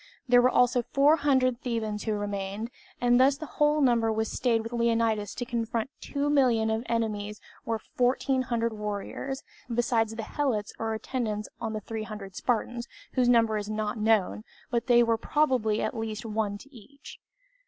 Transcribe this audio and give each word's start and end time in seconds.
There 0.27 0.41
were 0.41 0.49
also 0.49 0.81
400 0.81 1.61
Thebans 1.61 2.05
who 2.05 2.13
remained; 2.13 2.71
and 2.99 3.19
thus 3.19 3.37
the 3.37 3.45
whole 3.45 3.81
number 3.81 4.11
that 4.11 4.25
stayed 4.25 4.63
with 4.63 4.73
Leonidas 4.73 5.35
to 5.35 5.45
confront 5.45 5.91
two 6.01 6.27
million 6.27 6.71
of 6.71 6.81
enemies 6.89 7.39
were 7.65 7.77
fourteen 7.77 8.41
hundred 8.41 8.73
warriors, 8.73 9.43
besides 9.71 10.15
the 10.15 10.23
helots 10.23 10.73
or 10.79 10.95
attendants 10.95 11.49
on 11.59 11.73
the 11.73 11.81
300 11.81 12.35
Spartans, 12.35 12.87
whose 13.13 13.29
number 13.29 13.57
is 13.57 13.69
not 13.69 13.99
known, 13.99 14.43
but 14.71 14.87
there 14.87 15.05
was 15.05 15.19
probably 15.21 15.83
at 15.83 15.95
least 15.95 16.25
one 16.25 16.57
to 16.57 16.75
each. 16.75 17.19